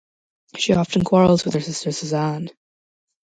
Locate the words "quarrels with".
1.03-1.53